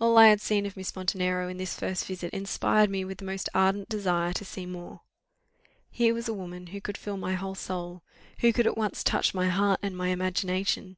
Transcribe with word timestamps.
All 0.00 0.18
I 0.18 0.26
had 0.26 0.40
seen 0.40 0.66
of 0.66 0.76
Miss 0.76 0.96
Montenero 0.96 1.46
in 1.48 1.58
this 1.58 1.78
first 1.78 2.06
visit 2.06 2.34
inspired 2.34 2.90
me 2.90 3.04
with 3.04 3.18
the 3.18 3.24
most 3.24 3.48
ardent 3.54 3.88
desire 3.88 4.32
to 4.32 4.44
see 4.44 4.66
more. 4.66 5.02
Here 5.92 6.12
was 6.12 6.28
a 6.28 6.34
woman 6.34 6.66
who 6.74 6.80
could 6.80 6.98
fill 6.98 7.18
my 7.18 7.34
whole 7.34 7.54
soul; 7.54 8.02
who 8.40 8.52
could 8.52 8.66
at 8.66 8.76
once 8.76 9.04
touch 9.04 9.32
my 9.32 9.46
heart 9.50 9.78
and 9.80 9.96
my 9.96 10.08
imagination. 10.08 10.96